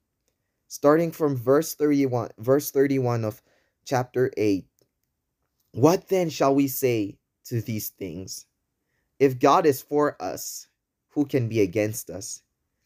[0.68, 3.40] starting from verse 31, verse 31 of
[3.84, 4.66] chapter 8.
[5.72, 8.46] What then shall we say to these things?
[9.18, 10.68] If God is for us,
[11.10, 12.42] who can be against us?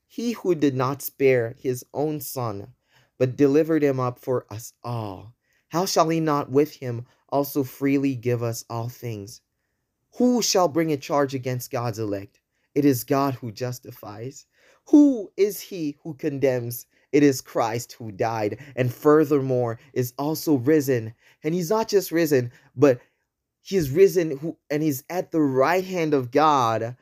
[0.06, 2.74] He who did not spare his own son,
[3.18, 5.34] but delivered him up for us all
[5.74, 9.40] how shall he not with him also freely give us all things?
[10.18, 12.38] Who shall bring a charge against God's elect?
[12.76, 14.46] It is God who justifies.
[14.90, 16.86] Who is he who condemns?
[17.14, 21.14] It is Christ who died and furthermore is also risen.
[21.44, 23.00] And he's not just risen, but
[23.62, 26.96] he is risen who and he's at the right hand of God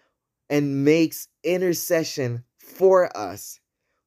[0.50, 3.58] and makes intercession for us.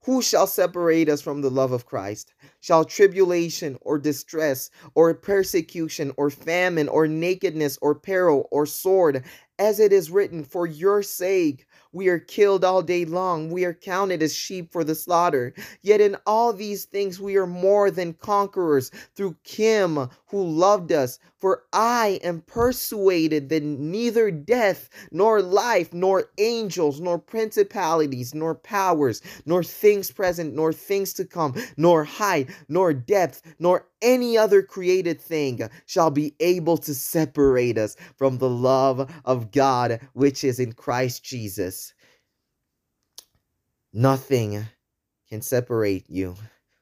[0.03, 2.35] Who shall separate us from the love of Christ?
[2.59, 9.23] Shall tribulation or distress or persecution or famine or nakedness or peril or sword,
[9.59, 13.49] as it is written, for your sake we are killed all day long.
[13.49, 15.53] We are counted as sheep for the slaughter.
[15.81, 21.19] Yet in all these things we are more than conquerors through Him who loved us.
[21.37, 29.21] For I am persuaded that neither death, nor life, nor angels, nor principalities, nor powers,
[29.45, 35.19] nor things present, nor things to come, nor height, nor depth, nor any other created
[35.19, 40.71] thing shall be able to separate us from the love of God which is in
[40.73, 41.93] Christ Jesus.
[43.91, 44.63] Nothing
[45.27, 46.35] can separate you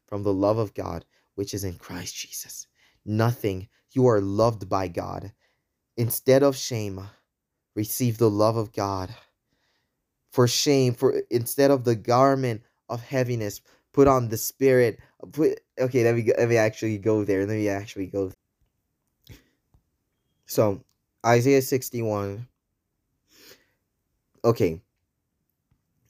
[0.07, 1.05] from the love of God
[1.35, 2.67] which is in Christ Jesus.
[3.05, 3.69] Nothing.
[3.91, 5.31] You are loved by God.
[5.97, 6.99] Instead of shame,
[7.75, 9.15] receive the love of God.
[10.31, 13.61] For shame, for instead of the garment of heaviness,
[13.93, 14.99] put on the spirit.
[15.31, 16.03] Put okay.
[16.03, 17.45] Let me let me actually go there.
[17.45, 18.31] Let me actually go.
[20.45, 20.83] So
[21.25, 22.47] Isaiah sixty one.
[24.43, 24.81] Okay.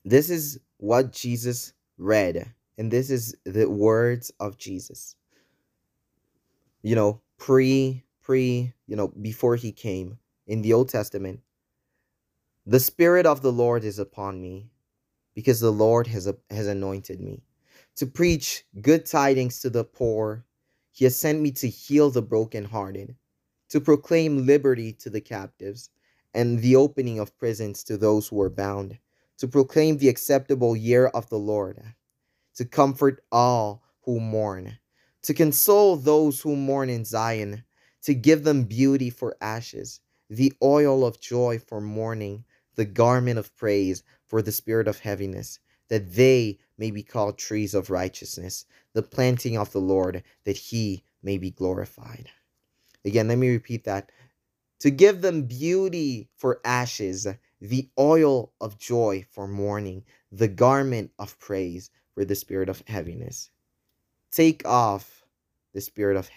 [0.03, 2.51] This is what Jesus read.
[2.77, 5.15] And this is the words of Jesus.
[6.81, 10.17] You know, pre, pre, you know, before he came
[10.47, 11.39] in the Old Testament.
[12.65, 14.71] The Spirit of the Lord is upon me
[15.35, 17.43] because the Lord has, has anointed me
[17.95, 20.45] to preach good tidings to the poor.
[20.91, 23.15] He has sent me to heal the brokenhearted,
[23.69, 25.89] to proclaim liberty to the captives,
[26.33, 28.97] and the opening of prisons to those who are bound
[29.37, 31.81] to proclaim the acceptable year of the Lord,
[32.55, 34.77] to comfort all who mourn,
[35.23, 37.63] to console those who mourn in Zion,
[38.03, 43.55] to give them beauty for ashes, the oil of joy for mourning, the garment of
[43.55, 49.01] praise for the spirit of heaviness, that they may be called trees of righteousness, the
[49.01, 52.29] planting of the Lord, that he may be glorified.
[53.05, 54.11] Again, let me repeat that.
[54.81, 57.25] To give them beauty for ashes,
[57.61, 63.49] the oil of joy for mourning, the garment of praise for the spirit of heaviness.
[64.29, 65.23] Take off
[65.71, 66.29] the spirit of,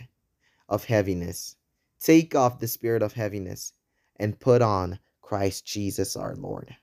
[0.68, 1.56] of heaviness.
[1.98, 3.72] Take off the spirit of heaviness
[4.14, 6.76] and put on Christ Jesus our Lord.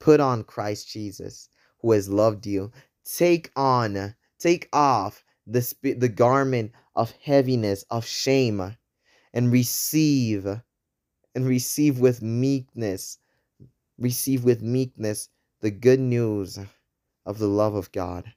[0.00, 1.48] Put on Christ Jesus
[1.84, 2.72] who has loved you.
[3.04, 8.76] Take on, take off the, the garment of heaviness, of shame,
[9.32, 10.46] and receive,
[11.34, 13.18] and receive with meekness
[13.98, 15.28] receive with meekness
[15.60, 16.58] the good news
[17.26, 18.32] of the love of God.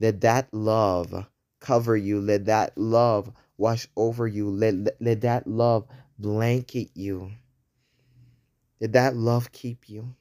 [0.00, 1.26] Let that love
[1.60, 2.20] cover you.
[2.20, 4.50] Let that love wash over you.
[4.50, 5.86] Let, let, let that love
[6.18, 7.30] blanket you.
[8.80, 10.14] Let that love keep you.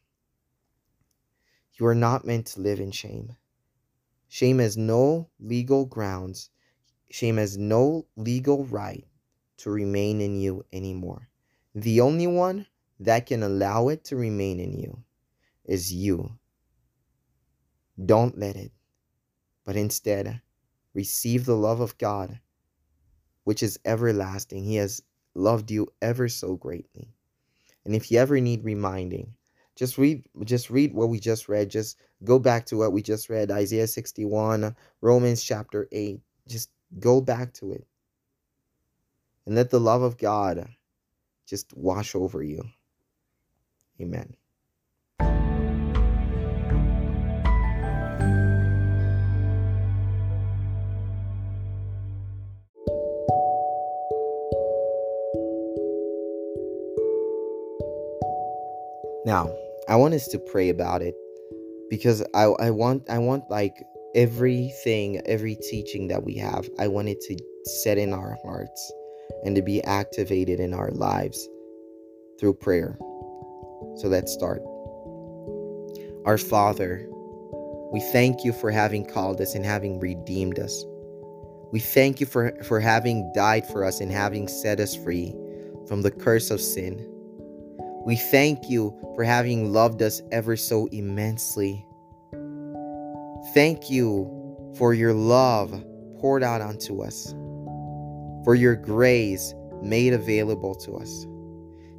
[1.80, 3.36] You are not meant to live in shame.
[4.34, 6.52] Shame has no legal grounds.
[7.10, 9.06] Shame has no legal right
[9.58, 11.28] to remain in you anymore.
[11.76, 12.66] The only one
[13.02, 15.04] that can allow it to remain in you
[15.66, 16.40] is you.
[18.06, 18.72] Don't let it,
[19.66, 20.42] but instead
[20.94, 22.40] receive the love of God,
[23.44, 24.64] which is everlasting.
[24.64, 25.02] He has
[25.36, 27.14] loved you ever so greatly.
[27.84, 29.34] And if you ever need reminding,
[29.76, 31.70] just read just read what we just read.
[31.70, 36.20] Just go back to what we just read, Isaiah 61, Romans chapter 8.
[36.48, 36.70] Just
[37.00, 37.86] go back to it.
[39.46, 40.68] And let the love of God
[41.48, 42.64] just wash over you.
[44.00, 44.36] Amen.
[59.26, 59.54] Now,
[59.88, 61.16] I want us to pray about it
[61.90, 63.76] because I, I want I want like
[64.16, 67.38] everything, every teaching that we have, I want it to
[67.84, 68.92] set in our hearts
[69.44, 71.48] and to be activated in our lives
[72.40, 72.98] through prayer.
[73.98, 74.62] So let's start.
[76.26, 77.08] Our Father,
[77.92, 80.84] we thank you for having called us and having redeemed us.
[81.72, 85.36] We thank you for, for having died for us and having set us free
[85.88, 87.08] from the curse of sin.
[88.12, 91.88] We thank you for having loved us ever so immensely.
[93.54, 95.72] Thank you for your love
[96.20, 97.32] poured out onto us,
[98.44, 101.26] for your grace made available to us.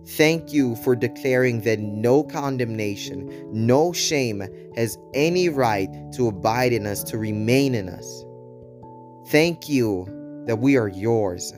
[0.07, 4.43] Thank you for declaring that no condemnation, no shame
[4.77, 8.25] has any right to abide in us, to remain in us.
[9.29, 10.05] Thank you
[10.47, 11.55] that we are yours.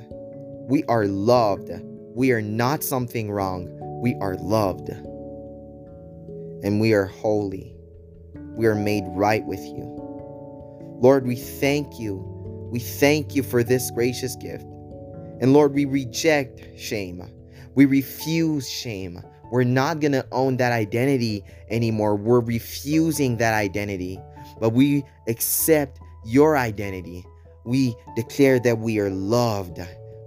[0.69, 1.73] We are loved.
[2.15, 3.81] We are not something wrong.
[4.05, 4.91] We are loved.
[6.63, 7.75] And we are holy.
[8.55, 9.87] We are made right with you.
[11.01, 12.17] Lord, we thank you.
[12.71, 14.67] We thank you for this gracious gift.
[15.41, 17.27] And Lord, we reject shame.
[17.77, 19.23] We refuse shame.
[19.51, 22.15] We're not going to own that identity anymore.
[22.15, 24.21] We're refusing that identity.
[24.61, 27.25] But we accept your identity.
[27.65, 29.81] We declare that we are loved.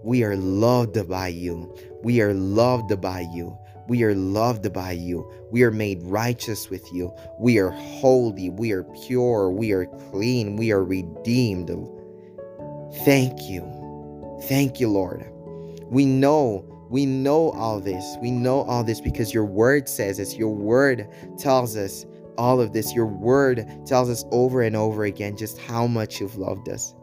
[0.03, 1.77] We are loved by you.
[2.01, 3.55] We are loved by you.
[3.87, 5.31] We are loved by you.
[5.51, 7.13] We are made righteous with you.
[7.39, 8.49] We are holy.
[8.49, 9.49] We are pure.
[9.49, 10.57] We are clean.
[10.57, 11.69] We are redeemed.
[13.05, 13.61] Thank you.
[14.43, 15.25] Thank you, Lord.
[15.89, 18.17] We know, we know all this.
[18.21, 20.35] We know all this because your word says this.
[20.35, 21.07] Your word
[21.37, 22.05] tells us
[22.37, 22.93] all of this.
[22.93, 26.93] Your word tells us over and over again just how much you've loved us.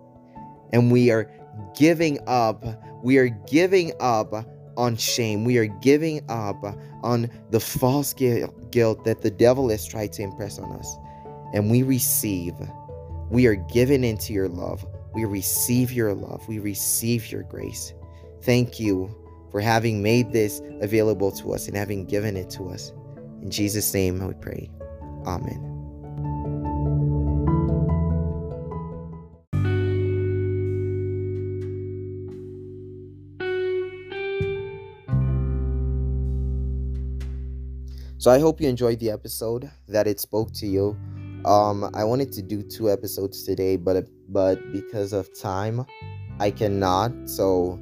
[0.72, 1.30] And we are
[1.76, 2.64] giving up.
[3.02, 4.32] We are giving up
[4.76, 5.44] on shame.
[5.44, 6.64] We are giving up
[7.02, 10.96] on the false guilt that the devil has tried to impress on us.
[11.52, 12.54] And we receive.
[13.30, 14.84] We are given into your love.
[15.14, 16.46] We receive your love.
[16.48, 17.94] We receive your grace.
[18.42, 19.14] Thank you
[19.50, 22.92] for having made this available to us and having given it to us.
[23.40, 24.70] In Jesus' name we pray.
[25.26, 25.73] Amen.
[38.24, 40.96] So I hope you enjoyed the episode, that it spoke to you.
[41.44, 45.84] Um, I wanted to do two episodes today, but but because of time,
[46.40, 47.12] I cannot.
[47.28, 47.78] So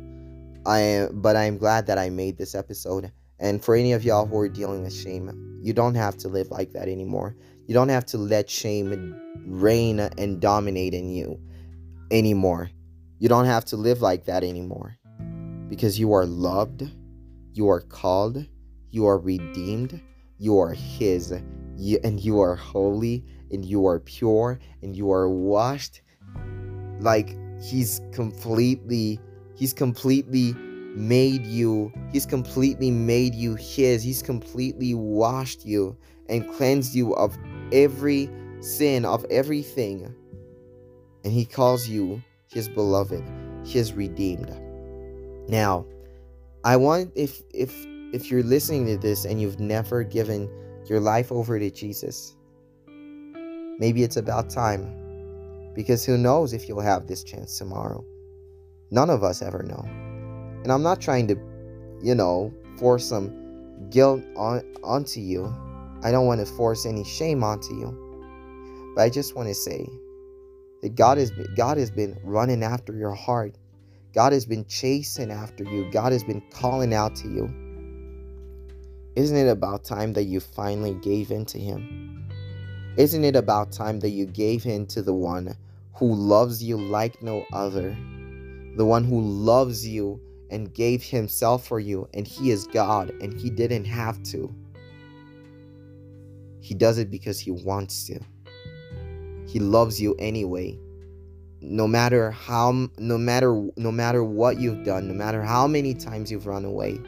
[0.66, 3.12] I am, but I'm glad that I made this episode.
[3.38, 6.50] And for any of y'all who are dealing with shame, you don't have to live
[6.50, 7.36] like that anymore.
[7.68, 9.14] You don't have to let shame
[9.46, 11.38] reign and dominate in you
[12.10, 12.68] anymore.
[13.20, 14.96] You don't have to live like that anymore
[15.68, 16.82] because you are loved,
[17.52, 18.44] you are called,
[18.90, 20.02] you are redeemed
[20.42, 21.32] you are His,
[21.76, 26.02] you, and you are holy, and you are pure, and you are washed.
[26.98, 29.20] Like He's completely,
[29.54, 30.54] He's completely
[30.96, 34.02] made you, He's completely made you His.
[34.02, 35.96] He's completely washed you
[36.28, 37.38] and cleansed you of
[37.70, 38.28] every
[38.58, 40.12] sin, of everything.
[41.22, 43.22] And He calls you His beloved,
[43.64, 44.50] His redeemed.
[45.48, 45.86] Now,
[46.64, 50.50] I want if if if you're listening to this and you've never given
[50.86, 52.36] your life over to Jesus,
[53.78, 54.98] maybe it's about time.
[55.74, 58.04] Because who knows if you'll have this chance tomorrow?
[58.90, 59.82] None of us ever know.
[60.62, 61.36] And I'm not trying to,
[62.02, 65.46] you know, force some guilt on onto you.
[66.02, 68.92] I don't want to force any shame onto you.
[68.94, 69.88] But I just want to say
[70.82, 73.56] that God has been, God has been running after your heart.
[74.12, 75.90] God has been chasing after you.
[75.90, 77.61] God has been calling out to you.
[79.14, 82.26] Isn't it about time that you finally gave in to Him?
[82.96, 85.54] Isn't it about time that you gave in to the one
[85.94, 87.90] who loves you like no other?
[88.76, 90.18] The one who loves you
[90.50, 94.54] and gave Himself for you, and He is God, and He didn't have to.
[96.60, 98.18] He does it because He wants to.
[99.46, 100.78] He loves you anyway.
[101.60, 106.30] No matter how no matter no matter what you've done, no matter how many times
[106.30, 106.98] you've run away,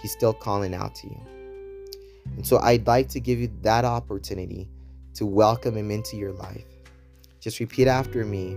[0.00, 1.20] He's still calling out to you.
[2.36, 4.68] And so I'd like to give you that opportunity
[5.14, 6.64] to welcome Him into your life.
[7.40, 8.56] Just repeat after me.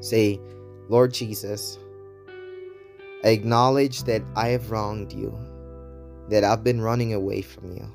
[0.00, 0.40] Say,
[0.88, 1.78] Lord Jesus,
[3.24, 5.36] I acknowledge that I have wronged you,
[6.28, 7.92] that I've been running away from you,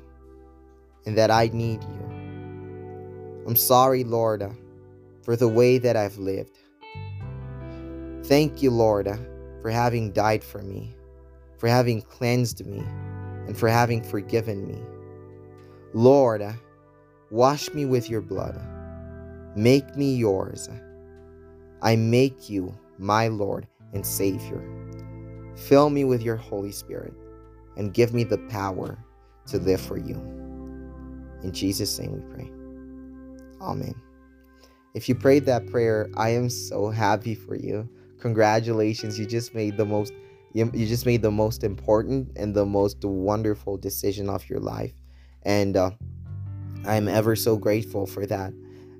[1.06, 3.42] and that I need you.
[3.46, 4.44] I'm sorry, Lord,
[5.24, 6.58] for the way that I've lived.
[8.24, 9.08] Thank you, Lord,
[9.62, 10.94] for having died for me
[11.62, 12.82] for having cleansed me
[13.46, 14.82] and for having forgiven me.
[15.94, 16.42] Lord,
[17.30, 18.60] wash me with your blood.
[19.54, 20.68] Make me yours.
[21.80, 24.60] I make you my Lord and Savior.
[25.54, 27.14] Fill me with your Holy Spirit
[27.76, 28.98] and give me the power
[29.46, 30.16] to live for you.
[31.44, 32.50] In Jesus' name we pray.
[33.60, 33.94] Amen.
[34.94, 37.88] If you prayed that prayer, I am so happy for you.
[38.18, 40.12] Congratulations, you just made the most
[40.52, 44.94] you, you just made the most important and the most wonderful decision of your life.
[45.42, 45.90] And uh,
[46.86, 48.52] I'm ever so grateful for that.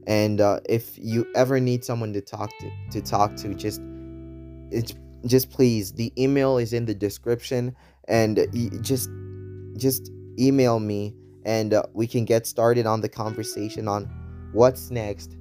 [0.06, 3.80] And uh, if you ever need someone to talk to, to talk to, just
[4.70, 4.94] it's
[5.26, 5.92] just please.
[5.92, 7.76] The email is in the description,
[8.08, 8.48] and
[8.80, 9.08] just
[9.76, 14.10] just email me, and uh, we can get started on the conversation on
[14.52, 15.36] what's next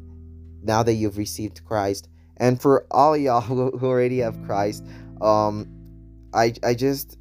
[0.63, 2.07] now that you've received Christ
[2.37, 4.85] And for all y'all who, already have Christ,
[5.21, 5.67] um,
[6.33, 7.17] I I just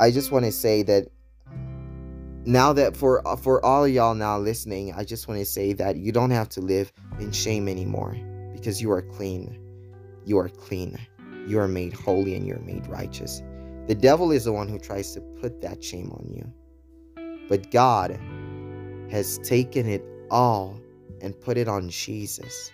[0.00, 1.08] I just want to say that
[2.44, 6.12] now that for for all y'all now listening, I just want to say that you
[6.12, 8.16] don't have to live in shame anymore
[8.52, 9.58] because you are clean.
[10.24, 10.98] You are clean.
[11.46, 13.42] You are made holy and you're made righteous.
[13.86, 16.52] The devil is the one who tries to put that shame on you.
[17.48, 18.18] But God
[19.10, 20.78] has taken it all
[21.20, 22.70] and put it on Jesus.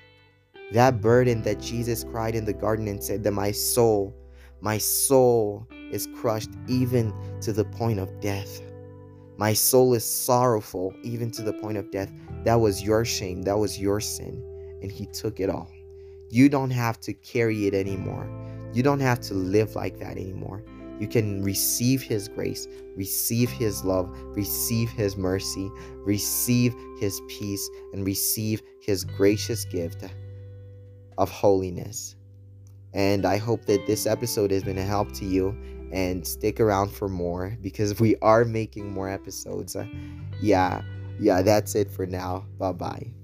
[0.73, 4.15] That burden that Jesus cried in the garden and said that my soul,
[4.65, 7.13] my soul is crushed even
[7.43, 8.63] to the point of death.
[9.37, 12.11] My soul is sorrowful even to the point of death.
[12.45, 13.43] That was your shame.
[13.43, 14.43] That was your sin.
[14.81, 15.71] And He took it all.
[16.31, 18.27] You don't have to carry it anymore.
[18.73, 20.65] You don't have to live like that anymore.
[20.99, 25.71] You can receive His grace, receive His love, receive His mercy,
[26.07, 30.05] receive His peace, and receive His gracious gift
[31.19, 32.17] of holiness.
[32.95, 35.57] And I hope that this episode has been a help to you
[35.93, 39.77] and stick around for more because we are making more episodes.
[39.77, 39.87] Uh,
[40.41, 40.83] yeah,
[41.21, 42.47] yeah, that's it for now.
[42.59, 43.24] Bye bye.